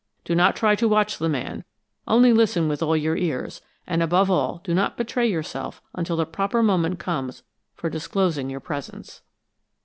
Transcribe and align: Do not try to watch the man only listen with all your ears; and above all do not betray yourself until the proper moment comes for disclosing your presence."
Do 0.25 0.33
not 0.33 0.55
try 0.55 0.73
to 0.77 0.87
watch 0.87 1.19
the 1.19 1.29
man 1.29 1.63
only 2.07 2.33
listen 2.33 2.67
with 2.67 2.81
all 2.81 2.97
your 2.97 3.15
ears; 3.15 3.61
and 3.85 4.01
above 4.01 4.31
all 4.31 4.59
do 4.63 4.73
not 4.73 4.97
betray 4.97 5.27
yourself 5.27 5.79
until 5.93 6.15
the 6.15 6.25
proper 6.25 6.63
moment 6.63 6.97
comes 6.97 7.43
for 7.75 7.87
disclosing 7.87 8.49
your 8.49 8.61
presence." 8.61 9.21